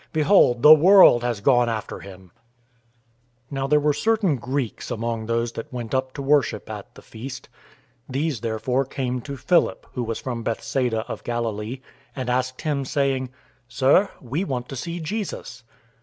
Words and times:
Behold, 0.13 0.63
the 0.63 0.73
world 0.73 1.23
has 1.23 1.41
gone 1.41 1.69
after 1.69 1.99
him." 1.99 2.31
012:020 3.51 3.51
Now 3.51 3.67
there 3.67 3.79
were 3.79 3.93
certain 3.93 4.35
Greeks 4.37 4.89
among 4.89 5.27
those 5.27 5.51
that 5.51 5.71
went 5.71 5.93
up 5.93 6.11
to 6.15 6.23
worship 6.23 6.71
at 6.71 6.95
the 6.95 7.03
feast. 7.03 7.49
012:021 8.09 8.13
These, 8.13 8.39
therefore, 8.41 8.85
came 8.85 9.21
to 9.21 9.37
Philip, 9.37 9.85
who 9.93 10.03
was 10.03 10.17
from 10.19 10.41
Bethsaida 10.41 11.01
of 11.07 11.23
Galilee, 11.23 11.81
and 12.15 12.31
asked 12.31 12.61
him, 12.63 12.83
saying, 12.83 13.29
"Sir, 13.67 14.09
we 14.19 14.43
want 14.43 14.67
to 14.69 14.75
see 14.75 14.99
Jesus." 14.99 15.63